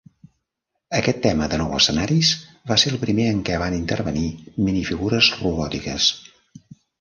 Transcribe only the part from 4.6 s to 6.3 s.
minifigures robòtiques.